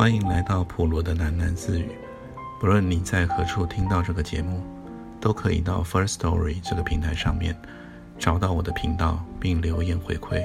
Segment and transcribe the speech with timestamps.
[0.00, 1.90] 欢迎来到普罗的喃喃自语。
[2.58, 4.62] 不论你在何处听到这个节目，
[5.20, 7.54] 都可以到 First Story 这个平台上面
[8.18, 10.42] 找到我的频道，并留言回馈。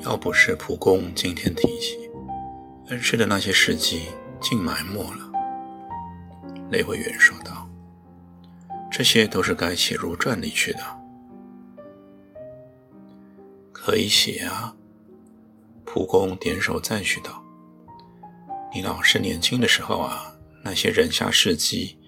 [0.00, 2.07] 要不是蒲公今天提起
[2.88, 4.08] 恩师的那些事迹，
[4.40, 5.30] 竟埋没了。
[6.70, 7.68] 雷委员说道
[8.90, 10.80] ：“这些都是该写入传里去的。”
[13.72, 14.74] 可以写啊！
[15.84, 17.42] 蒲公点首赞许道
[18.72, 20.32] ：“你老师年轻的时候啊，
[20.64, 21.98] 那些人下事迹，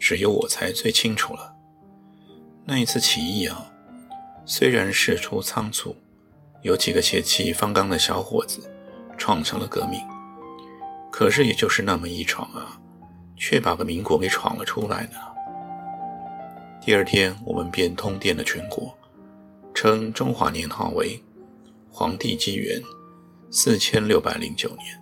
[0.00, 1.54] 只有我才最清楚了。
[2.64, 3.70] 那一次起义啊，
[4.44, 5.96] 虽然事出仓促。”
[6.62, 8.72] 有几个血气方刚的小伙子
[9.18, 10.00] 创成了革命，
[11.16, 12.76] 可是也就是那么一闯啊，
[13.36, 15.18] 却把个民国给闯了出来呢。
[16.82, 18.92] 第二天，我们便通电了全国，
[19.72, 21.22] 称中华年号为
[21.88, 22.82] 皇帝纪元
[23.48, 25.00] 四千六百零九年。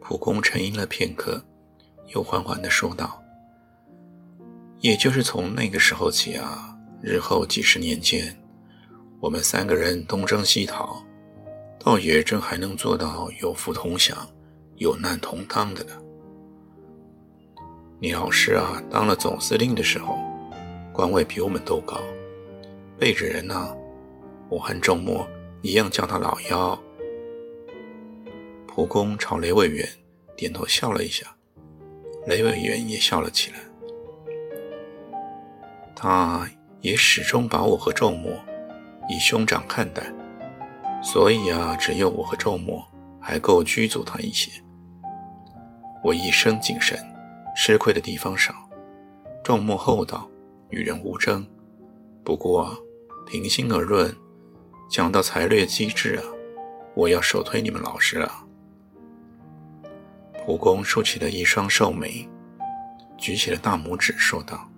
[0.00, 1.40] 蒲公沉吟了片刻，
[2.08, 3.22] 又缓缓地说道
[4.82, 8.36] ：“也就是从那个时候起啊，日后几十年间。”
[9.22, 11.00] 我们三个人东征西讨，
[11.82, 14.28] 倒也真还能做到有福同享、
[14.76, 15.92] 有难同当的呢。
[17.98, 20.18] 你老师啊，当了总司令的时候，
[20.92, 21.98] 官位比我们都高，
[22.98, 23.74] 背着人呢，
[24.50, 25.26] 我和周末
[25.62, 26.78] 一样叫他老幺。
[28.66, 29.88] 蒲公朝雷委员
[30.36, 31.26] 点头笑了一下，
[32.26, 33.58] 雷委员也笑了起来。
[35.96, 36.48] 他
[36.82, 38.32] 也始终把我和周末。
[39.08, 40.04] 以兄长看待，
[41.02, 42.86] 所以啊，只有我和周末
[43.20, 44.50] 还够居足他一些。
[46.02, 46.98] 我一生谨慎，
[47.56, 48.54] 吃亏的地方少。
[49.42, 50.28] 周末厚道，
[50.68, 51.46] 与人无争。
[52.22, 52.76] 不过，
[53.26, 54.14] 平心而论，
[54.90, 56.24] 讲到才略机智啊，
[56.94, 58.30] 我要首推你们老师了。
[60.44, 62.28] 蒲公竖起了一双瘦眉，
[63.16, 64.68] 举起了大拇指，说道：“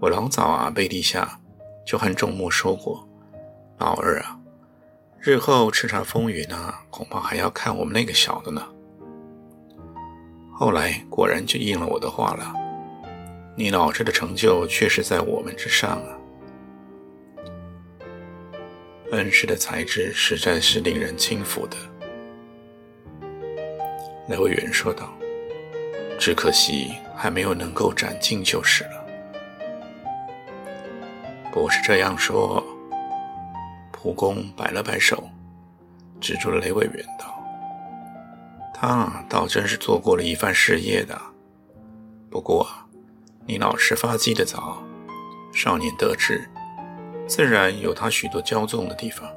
[0.00, 1.40] 我老早啊，背地下
[1.84, 3.08] 就和仲末说过。”
[3.78, 4.35] 老二啊，
[5.18, 8.64] 日后叱咤风云呢，恐怕还要看我们那个小的呢。
[10.52, 12.54] 后来果然就应了我的话了，
[13.56, 16.16] 你老师的成就确实在我们之上啊。
[19.12, 21.76] 恩师的才智实在是令人钦服的。
[24.28, 25.12] 雷委员说道
[26.18, 29.06] ：“只可惜还没有能够斩尽就是了。”
[31.52, 32.64] 不是这样说。
[34.16, 35.28] 蒲公摆了摆手，
[36.22, 37.38] 指住了雷委员道
[38.72, 41.20] ：“他倒真是做过了一番事业的。
[42.30, 42.66] 不过，
[43.44, 44.82] 你老师发迹的早，
[45.52, 46.48] 少年得志，
[47.28, 49.30] 自然有他许多骄纵的地方，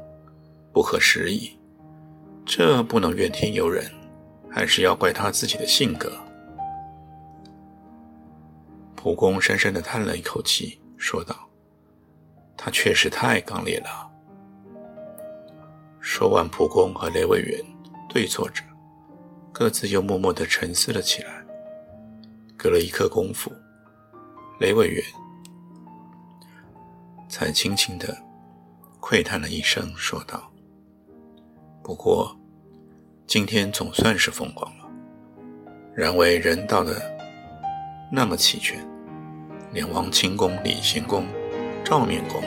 [0.71, 1.59] 不合时宜。
[2.45, 3.83] 这不能怨天尤人，
[4.49, 6.09] 还是要怪他自己的性格。”
[8.95, 11.35] 蒲公深深地叹了一口气，说道
[12.55, 14.05] ：“他确实太刚烈了。”
[16.11, 17.63] 说完，蒲公和雷委员
[18.09, 18.63] 对坐着，
[19.51, 21.45] 各自又默默地沉思了起来。
[22.57, 23.51] 隔了一刻功夫，
[24.59, 25.03] 雷委员
[27.29, 28.17] 才轻轻地
[28.99, 30.51] 喟叹了一声，说道
[31.83, 32.35] ：“不过，
[33.27, 34.85] 今天总算是风光了。
[35.93, 36.99] 然为人道的
[38.11, 38.83] 那么齐全，
[39.71, 41.23] 连王清公、李贤公、
[41.85, 42.41] 赵面公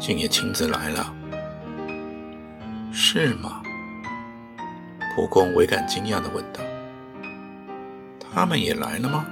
[0.00, 1.14] 竟也亲自来了。”
[2.96, 3.60] 是吗？
[5.16, 6.60] 蒲公微感惊讶地问道
[8.22, 9.26] ：“他们也来了吗？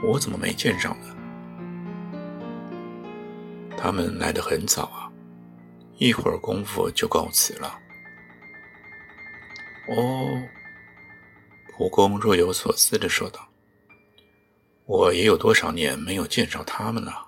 [0.00, 1.08] 我怎么没见上呢？”
[3.76, 5.10] 他们来得很早啊，
[5.96, 7.78] 一会儿功夫就告辞了。
[9.88, 10.40] 哦，
[11.72, 13.48] 蒲公若有所思地说道
[14.86, 17.26] ：“我也有多少年没有见着他们了？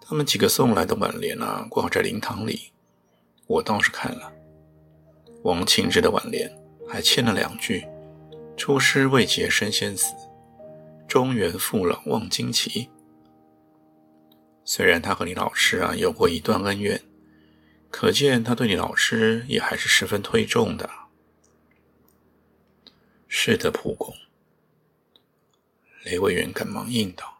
[0.00, 2.72] 他们几个送来的挽联啊，挂在灵堂里，
[3.46, 4.32] 我倒是看了。”
[5.42, 6.50] 王清之的挽联
[6.88, 7.84] 还欠了两句
[8.56, 10.14] ：“出师未捷身先死，
[11.08, 12.88] 中原父老望旌旗。”
[14.64, 17.02] 虽然他和你老师啊有过一段恩怨，
[17.90, 20.88] 可见他对你老师也还是十分推重的。
[23.26, 24.14] 是的，蒲公。
[26.04, 27.38] 雷委员赶忙应道：“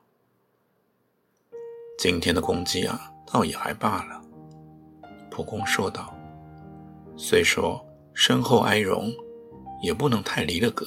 [1.98, 4.20] 今天的功绩啊，倒也还罢了。”
[5.30, 6.12] 蒲公说道
[7.16, 7.80] ：“虽说。”
[8.14, 9.12] 身后哀荣，
[9.82, 10.86] 也不能太离了格。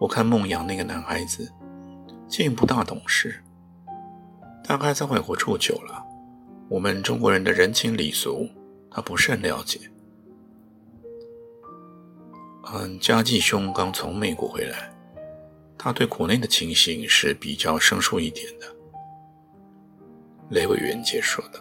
[0.00, 1.52] 我看孟阳那个男孩子，
[2.26, 3.42] 竟不大懂事，
[4.64, 6.04] 大概在外国住久了，
[6.68, 8.48] 我们中国人的人情礼俗，
[8.90, 9.78] 他不甚了解。
[12.72, 14.92] 嗯，家继兄刚从美国回来，
[15.76, 18.66] 他对国内的情形是比较生疏一点的。
[20.50, 21.60] 雷委员解说道：“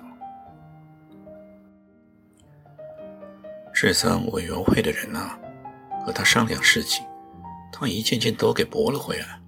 [3.82, 5.32] 治丧委员会的人呐，
[6.06, 7.04] 和他商量事情，
[7.74, 9.42] 他一件件都给驳了回来。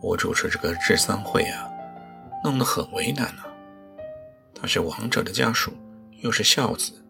[0.00, 1.68] 我主持这个治丧会啊，
[2.44, 3.48] 弄得很为难啊。
[4.54, 5.72] 他是亡者的家属，
[6.20, 7.04] 又是孝子，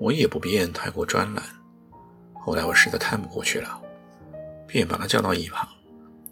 [0.00, 1.44] 我也不便太过专揽。
[2.32, 3.78] 后来我实在看不过去了，
[4.66, 5.68] 便把他叫到一旁，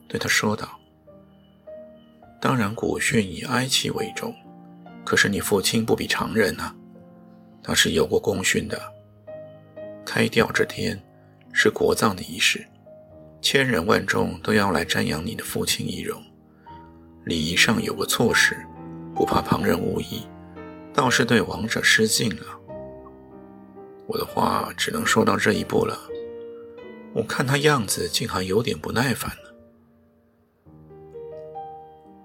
[0.08, 0.66] 对他说道。”
[2.40, 4.34] 当然，古训以哀戚为重，
[5.04, 6.74] 可是你父亲不比常人呐，
[7.66, 8.80] 他是有过功勋的。
[10.04, 11.02] 开吊这天
[11.52, 12.64] 是国葬的仪式，
[13.42, 16.22] 千人万众都要来瞻仰你的父亲遗容，
[17.24, 18.56] 礼仪上有个措施，
[19.16, 20.28] 不怕旁人误意，
[20.94, 22.46] 倒是对亡者失敬了。
[24.06, 25.98] 我的话只能说到这一步了。
[27.12, 30.72] 我看他样子竟还有点不耐烦呢。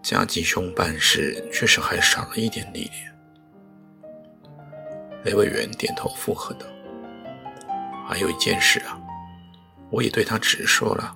[0.03, 3.10] 家吉兄办事确实还少了一点历练。
[5.23, 6.65] 雷委员点头附和道
[8.07, 8.99] ：“还有一件事啊，
[9.89, 11.15] 我也对他直说了。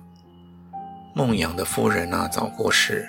[1.14, 3.08] 孟阳的夫人啊早过世，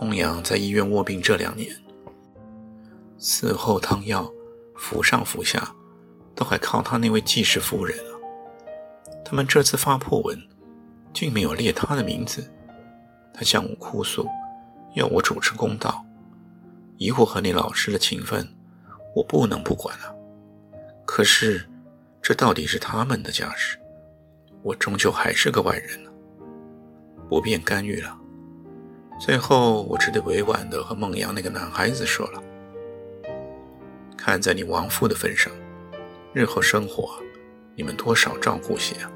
[0.00, 1.74] 孟阳在医院卧病这两年，
[3.18, 4.30] 伺候汤药
[4.76, 5.72] 服上服下，
[6.34, 8.12] 都还靠他那位继室夫人啊。
[9.24, 10.38] 他们这次发破文，
[11.12, 12.52] 竟没有列他的名字。
[13.32, 14.28] 他向我哭诉。”
[14.94, 16.04] 要我主持公道，
[16.98, 18.46] 以我和你老师的情分，
[19.14, 20.14] 我不能不管啊。
[21.04, 21.66] 可是，
[22.20, 23.78] 这到底是他们的家事，
[24.62, 26.10] 我终究还是个外人呢，
[27.28, 28.18] 不便干预了。
[29.20, 32.42] 最后，我只得委婉地和孟阳那个男孩子说了
[34.16, 35.52] ：“看在你亡父的份上，
[36.32, 37.20] 日后生活，
[37.76, 39.10] 你们多少照顾些啊。”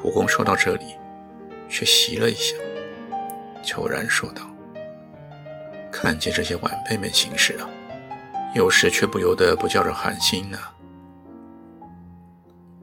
[0.00, 0.84] 蒲公说到这里，
[1.68, 2.54] 却袭了一下。
[3.62, 4.42] 悄然说道
[5.92, 7.68] ：“看见这些晚辈们行事啊，
[8.54, 10.58] 有时却不由得不叫人寒心呢。”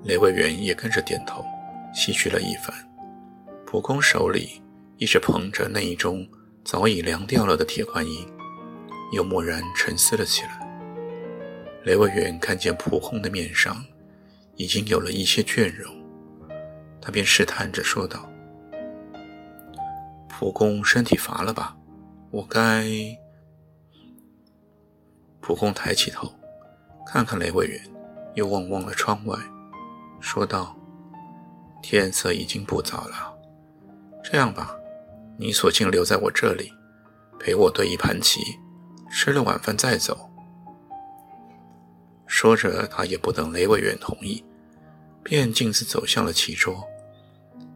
[0.04, 1.44] 雷委员也跟着点头，
[1.94, 2.74] 唏嘘了一番。
[3.66, 4.62] 蒲公手里
[4.98, 6.28] 一直捧着那一盅
[6.64, 8.28] 早已凉掉了的铁观音，
[9.12, 10.62] 又蓦然沉思了起来。
[11.84, 13.84] 雷委员看见蒲公的面上
[14.56, 15.94] 已经有了一些倦容，
[17.02, 18.30] 他便试探着说道。
[20.30, 21.76] 蒲公身体乏了吧？
[22.30, 22.86] 我该……
[25.46, 26.28] 蒲公抬起头，
[27.06, 27.80] 看看雷委员，
[28.34, 29.38] 又望望了窗外，
[30.20, 30.76] 说道
[31.84, 33.32] ：“天色已经不早了，
[34.24, 34.76] 这样吧，
[35.38, 36.74] 你索性留在我这里，
[37.40, 38.42] 陪我对一盘棋，
[39.12, 40.32] 吃了晚饭再走。”
[42.26, 44.44] 说着，他也不等雷委员同意，
[45.22, 46.84] 便径自走向了棋桌，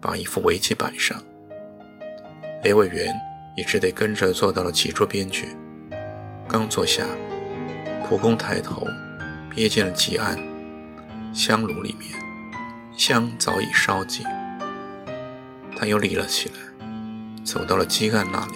[0.02, 1.22] 把一副围棋摆上。
[2.64, 3.16] 雷委员
[3.56, 5.56] 也只得跟着坐到了棋桌边去。
[6.48, 7.06] 刚坐下，
[8.10, 8.88] 蒲公抬头
[9.52, 10.36] 瞥见了吉安
[11.32, 12.20] 香炉里面
[12.98, 14.26] 香早已烧尽，
[15.78, 16.56] 他又立了起来，
[17.46, 18.56] 走到了鸡案那里，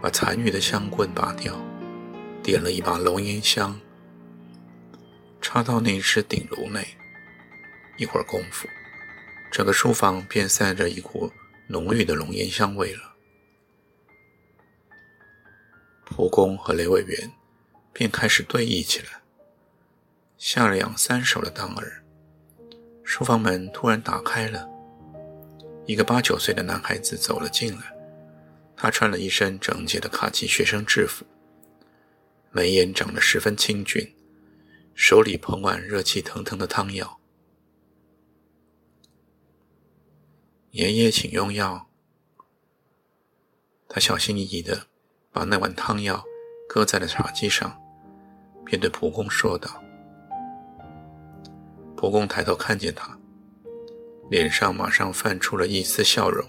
[0.00, 1.60] 把残余的香棍拔掉，
[2.44, 3.76] 点了一把龙涎香，
[5.40, 6.86] 插到那只鼎炉内。
[7.96, 8.68] 一会儿功夫，
[9.50, 11.28] 整个书房便散着一股
[11.66, 13.16] 浓郁的龙涎香味了。
[16.04, 17.30] 蒲公和雷委员
[17.92, 19.22] 便开始对弈起来，
[20.38, 22.04] 下了两三手的当儿，
[23.02, 24.68] 书房门突然打开了，
[25.86, 27.94] 一个八九岁的男孩子走了进来。
[28.76, 31.26] 他穿了一身整洁的卡其学生制服，
[32.50, 34.14] 眉眼长得十分清俊，
[34.94, 37.20] 手里捧碗热气腾腾的汤药。
[40.70, 41.88] 爷爷，请用药。
[43.88, 44.86] 他小心翼翼的。
[45.32, 46.24] 把那碗汤药
[46.72, 47.76] 搁在了茶几上，
[48.64, 49.68] 便对蒲公说道
[51.98, 53.18] ：“蒲公抬头看见他，
[54.30, 56.46] 脸上马上泛出了一丝笑容，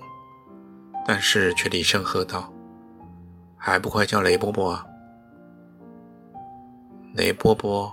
[1.07, 2.53] 但是却厉声喝道
[3.57, 4.85] ：‘还不快叫雷伯伯啊！’
[7.17, 7.91] 雷伯伯，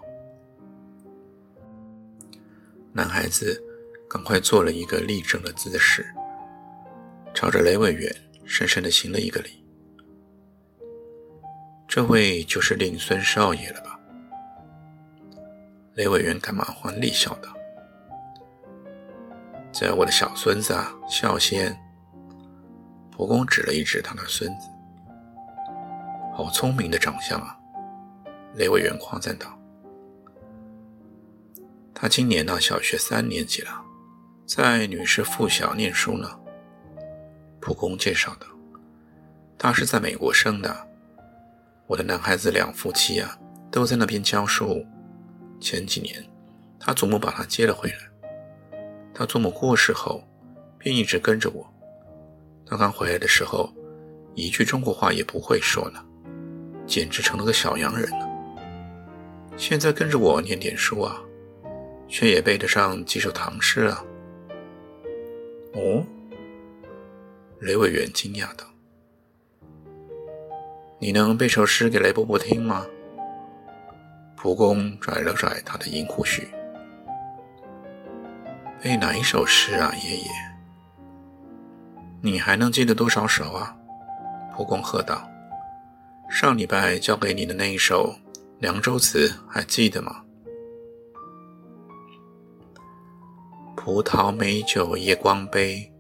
[2.92, 3.58] 男孩子
[4.06, 6.06] 赶快做了一个立正的姿势，
[7.32, 9.64] 朝着雷委员深深的行了一个礼。”
[11.98, 13.98] 这位就是令孙少爷了吧？
[15.94, 17.52] 雷委员赶忙还礼笑道
[19.74, 21.76] ：“这我的小孙子啊，孝先。”
[23.10, 24.68] 蒲公指了一指他的孙子，
[26.36, 27.58] 好聪明的长相啊！
[28.54, 29.58] 雷委员夸赞道
[31.92, 33.84] ：“他今年呢小学三年级了，
[34.46, 36.30] 在女士附小念书呢。”
[37.60, 38.46] 蒲公介绍道
[39.58, 40.87] ：“他是在美国生的，
[41.88, 43.36] 我的男孩子两夫妻啊，
[43.72, 44.86] 都在那边教书。”
[45.60, 46.24] 前几年，
[46.78, 47.96] 他祖母把他接了回来。
[49.12, 50.22] 他祖母过世后，
[50.78, 51.66] 便一直跟着我。
[52.64, 53.72] 他刚回来的时候，
[54.34, 56.04] 一句中国话也不会说呢，
[56.86, 58.28] 简直成了个小洋人了。
[59.56, 61.20] 现在跟着我念点书啊，
[62.06, 64.04] 却也背得上几首唐诗啊。
[65.72, 66.04] 哦，
[67.58, 68.64] 雷委员惊讶道
[70.98, 72.84] ：“你能背首诗给雷伯伯听吗？”
[74.36, 76.46] 蒲公拽了拽他的银胡须，
[78.80, 80.28] 背哪一首诗啊，爷爷？
[82.20, 83.76] 你还能记得多少首啊？
[84.54, 85.28] 蒲公喝道
[86.30, 88.14] ：“上礼拜教给你的那一首
[88.60, 90.22] 《凉州词》，还记得吗？”
[93.76, 95.92] 葡萄美酒夜光杯，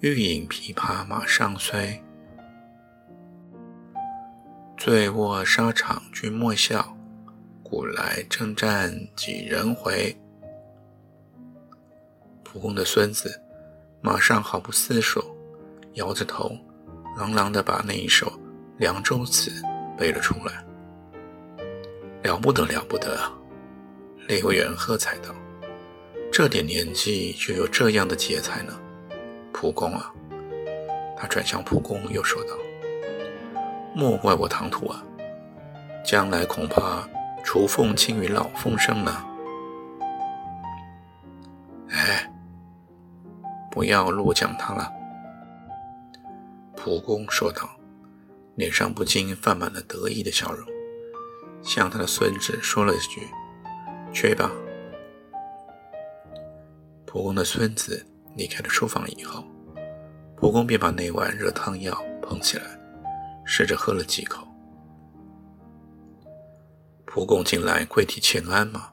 [0.00, 2.02] 欲饮琵琶马上催。
[4.90, 6.96] 醉卧沙场君莫笑。
[7.62, 10.16] 古来征战几人回？
[12.42, 13.38] 蒲公的孙子
[14.00, 15.22] 马上毫不思索，
[15.92, 16.56] 摇着头，
[17.18, 18.26] 朗朗地把那一首
[18.78, 19.50] 《凉州词》
[19.98, 20.64] 背了出来。
[22.22, 23.20] 了不得，了不得！
[24.26, 25.34] 李委员喝彩道
[26.32, 28.72] ：“这点年纪就有这样的劫财呢，
[29.52, 30.10] 蒲公啊！”
[31.14, 32.56] 他转向蒲公，又说道
[33.98, 35.02] ：“莫怪我唐突啊，
[36.04, 37.02] 将来恐怕……”
[37.44, 39.24] 雏凤轻于老凤声呢。
[41.88, 42.30] 哎，
[43.70, 44.92] 不要落讲他了。”
[46.76, 47.68] 蒲公说道，
[48.54, 50.68] 脸上不禁泛满了得意的笑容，
[51.62, 53.26] 向他的孙子说了一句
[54.12, 54.50] ：“去吧。”
[57.06, 59.42] 蒲公的孙子离开了书房以后，
[60.36, 62.64] 蒲公便把那碗热汤药捧起来，
[63.50, 64.46] 试着喝了几口。
[67.06, 68.90] 蒲公进来跪地请安吗？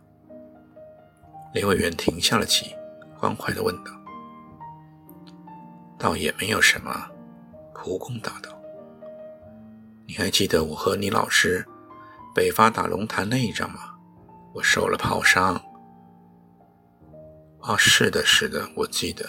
[1.54, 2.74] 林委员停下了棋，
[3.18, 3.92] 欢快地问道。
[6.00, 7.12] 倒也没有什么，
[7.74, 8.50] 蒲公答道。
[10.08, 11.66] 你还记得我和你老师
[12.34, 13.94] 北伐打龙潭那一仗吗？
[14.54, 15.62] 我受了炮伤。
[17.60, 19.28] 啊，是的，是的，我记得。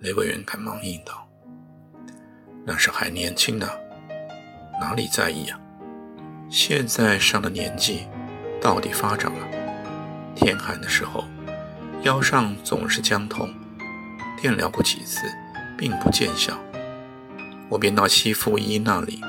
[0.00, 1.26] 雷委员赶忙应道。
[2.64, 3.66] 那时还年轻呢，
[4.80, 5.58] 哪里在意啊？
[6.48, 8.06] 现在上了年纪，
[8.60, 9.46] 到底发展了。
[10.34, 11.24] 天寒的时候，
[12.02, 13.52] 腰上总是僵痛，
[14.40, 15.26] 电疗过几次，
[15.78, 16.58] 并不见效。
[17.68, 19.22] 我便到西附医那里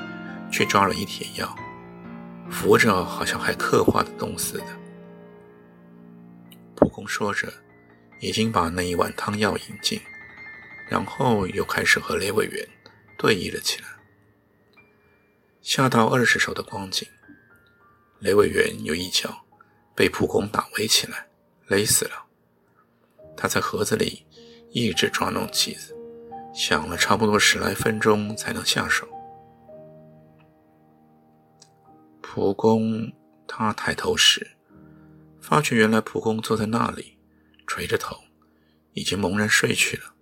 [0.50, 1.56] 去抓了一帖药，
[2.50, 4.66] 服着好像还刻化的冻似的。
[6.74, 7.52] 蒲公说着，
[8.20, 10.00] 已经把那一碗汤药饮尽，
[10.90, 12.68] 然后又开始和雷委员
[13.16, 13.88] 对弈了起来。
[15.64, 17.08] 下到二十手的光景，
[18.18, 19.46] 雷委员有一脚
[19.94, 21.26] 被蒲公打围起来，
[21.68, 22.26] 勒死了。
[23.34, 24.26] 他在盒子里
[24.72, 25.96] 一直抓弄棋子，
[26.52, 29.08] 想了差不多十来分钟才能下手。
[32.20, 33.10] 蒲公
[33.48, 34.58] 他抬头时，
[35.40, 37.16] 发觉原来蒲公坐在那里，
[37.66, 38.18] 垂着头，
[38.92, 40.12] 已经蒙然睡去了。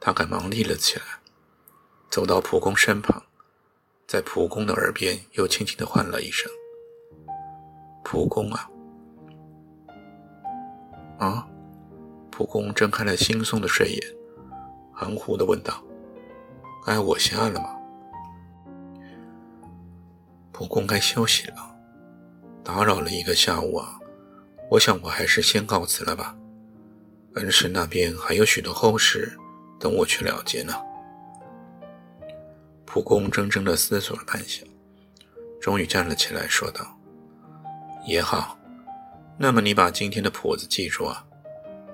[0.00, 1.04] 他赶忙立了起来，
[2.08, 3.26] 走到蒲公身旁。
[4.10, 6.50] 在蒲公的耳边又轻轻的唤了一声
[8.02, 8.68] ：“蒲公啊！”
[11.20, 11.46] 啊！
[12.28, 14.00] 蒲公睁开了惺忪的睡眼，
[14.92, 15.80] 含糊的问道
[16.84, 17.68] ：“该我下了吗？”
[20.50, 21.76] 蒲公该休息了，
[22.64, 23.96] 打扰了一个下午啊！
[24.72, 26.36] 我想我还是先告辞了吧。
[27.36, 29.38] 恩师那边还有许多后事
[29.78, 30.74] 等我去了结呢。
[32.92, 34.64] 蒲公怔怔地思索了半晌，
[35.60, 36.84] 终于站了起来，说道
[38.04, 38.58] ：“也好，
[39.38, 41.24] 那么你把今天的谱子记住啊。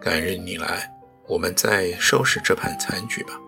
[0.00, 0.90] 改日你来，
[1.28, 3.38] 我们再收拾这盘残局吧。”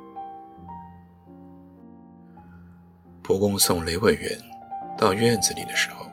[3.24, 4.38] 蒲公送雷委员
[4.98, 6.04] 到院子里的时候，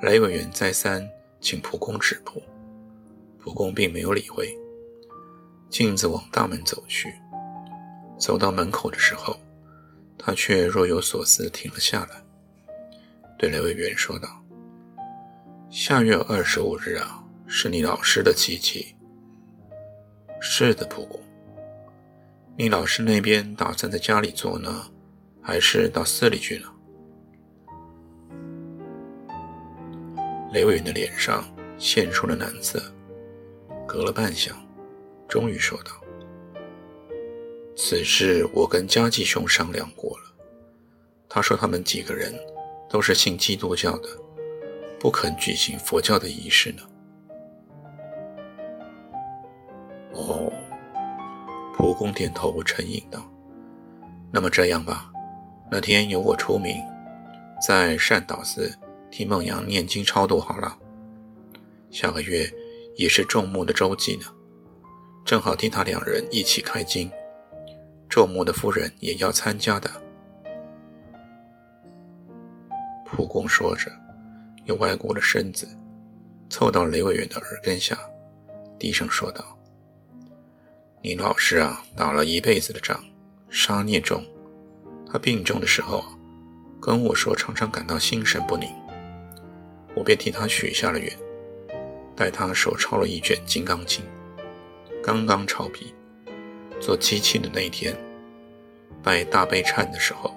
[0.00, 1.06] 雷委员再三
[1.42, 2.42] 请蒲公止步，
[3.38, 4.56] 蒲公并没有理会，
[5.68, 7.14] 径自往大门走去。
[8.18, 9.38] 走到门口的时候，
[10.22, 12.22] 他却若有所思，停了下来，
[13.38, 14.28] 对雷委员说道
[15.70, 18.94] ：“下月二十五日啊，是你老师的七七。
[20.38, 21.18] 是的，蒲公。
[22.56, 24.86] 你老师那边打算在家里做呢，
[25.40, 26.68] 还是到寺里去呢？
[30.52, 31.44] 雷伟云的脸上
[31.78, 32.82] 现出了难色，
[33.86, 34.52] 隔了半晌，
[35.28, 35.92] 终于说道
[37.76, 40.24] ：“此事我跟家继兄商量过了，
[41.28, 42.34] 他说他们几个人
[42.88, 44.08] 都是信基督教的。”
[45.00, 46.82] 不肯举行佛教的仪式呢？
[50.12, 50.52] 哦，
[51.74, 53.26] 蒲公点头沉吟道
[54.30, 55.10] ：“那么这样吧，
[55.70, 56.76] 那天由我出名，
[57.66, 58.70] 在善导寺
[59.10, 60.76] 替孟阳念经超度好了。
[61.90, 62.52] 下个月
[62.94, 64.26] 也是众目的周记呢，
[65.24, 67.10] 正好替他两人一起开经，
[68.10, 69.90] 众目的夫人也要参加的。”
[73.06, 73.90] 蒲公说着。
[74.66, 75.66] 又歪过了身子，
[76.48, 77.98] 凑到雷委员的耳根下，
[78.78, 79.58] 低声说道
[81.02, 83.02] ：“你老师啊，打了一辈子的仗，
[83.48, 84.22] 杀孽重。
[85.10, 86.04] 他病重的时候，
[86.80, 88.68] 跟我说常常感到心神不宁，
[89.96, 91.12] 我便替他许下了愿，
[92.14, 94.04] 待他手抄了一卷《金刚经》，
[95.02, 95.92] 刚刚抄毕，
[96.80, 97.94] 做机器的那一天，
[99.02, 100.34] 拜大悲忏的时候，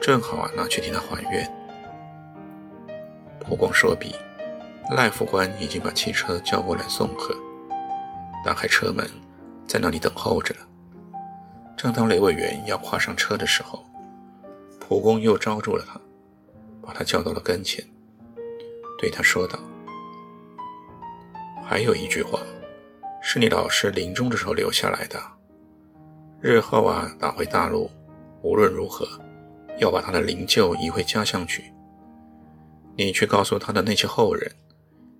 [0.00, 1.50] 正好啊拿去替他还愿。”
[3.40, 4.14] 普光说毕，
[4.96, 7.36] 赖副官已经把汽车叫过来送客，
[8.44, 9.06] 打开车门，
[9.66, 10.54] 在那里等候着。
[11.76, 13.84] 正当雷委员要跨上车的时候，
[14.80, 16.00] 蒲公又招住了他，
[16.80, 17.84] 把他叫到了跟前，
[18.98, 19.58] 对他说道
[21.66, 22.40] ：“还有一句话，
[23.20, 25.33] 是你老师临终的时候留下来的。
[26.46, 27.90] 日后啊，打回大陆，
[28.42, 29.08] 无论如何，
[29.78, 31.72] 要把他的灵柩移回家乡去。”
[32.98, 34.52] 你去告诉他的那些后人，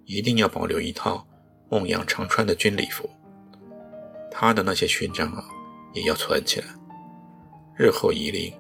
[0.04, 1.26] 一定要保留一套
[1.70, 3.08] 孟阳常穿的军礼服。
[4.30, 5.42] 他的那些勋章啊，
[5.94, 6.66] 也要存起来。
[7.74, 8.52] 日后移灵，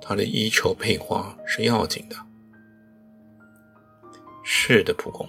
[0.00, 2.16] 他的衣绸佩花是要紧的。
[4.42, 5.24] 是的，蒲公，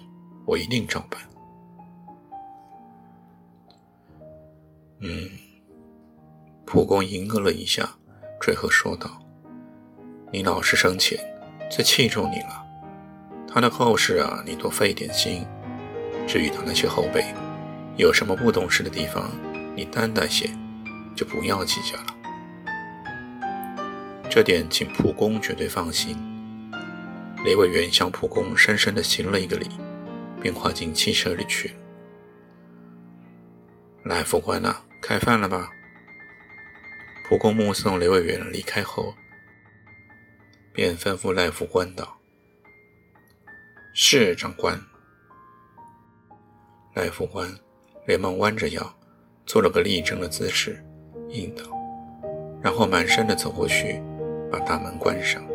[0.47, 1.21] 我一定照办。
[5.01, 5.29] 嗯，
[6.71, 7.89] 蒲公迎了了一下，
[8.39, 9.19] 最后说道
[10.31, 11.17] ：“你老师生前
[11.67, 12.63] 最器重你了。”
[13.51, 15.43] 他的后事啊，你多费点心。
[16.27, 17.25] 至于他那些后辈，
[17.97, 19.31] 有什么不懂事的地方，
[19.75, 20.47] 你担待些，
[21.15, 22.15] 就不要计较了。
[24.29, 26.15] 这点请蒲公绝对放心。
[27.43, 29.67] 雷委员向蒲公深深地行了一个礼，
[30.39, 31.71] 便跨进汽车里去。
[34.03, 35.71] 来，副官呐，开饭了吧？
[37.29, 39.13] 蒲公目送刘委员离开后，
[40.73, 42.17] 便吩咐赖副官道。
[43.93, 44.81] 是长官，
[46.95, 47.47] 赖副官
[48.07, 48.97] 连忙弯着腰，
[49.45, 50.83] 做了个立正的姿势，
[51.29, 51.65] 应道，
[52.63, 54.01] 然后满身的走过去，
[54.51, 55.47] 把大门关上。